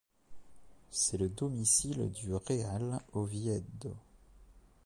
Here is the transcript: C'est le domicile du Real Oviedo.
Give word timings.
C'est 0.89 1.19
le 1.19 1.29
domicile 1.29 2.11
du 2.11 2.33
Real 2.33 3.01
Oviedo. 3.13 3.95